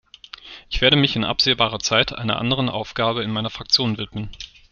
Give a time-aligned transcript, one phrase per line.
[0.71, 4.31] Ich werde mich in absehbarer Zeit einer anderen Aufgabe in meiner Fraktion widmen.